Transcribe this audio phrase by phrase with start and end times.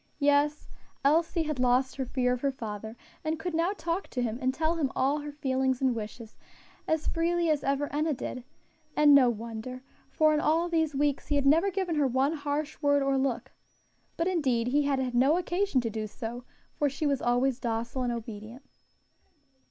[0.17, 0.67] Yes,
[1.05, 4.51] Elsie had lost her fear of her father, and could now talk to him, and
[4.51, 4.89] tell him
[5.21, 6.35] her feelings and wishes,
[6.87, 8.43] as freely as ever Enna did;
[8.95, 12.81] and no wonder, for in all these weeks he had never given her one harsh
[12.81, 13.51] word or look;
[14.17, 18.01] but indeed he had had no occasion to do so, for she was always docile
[18.01, 18.63] and obedient.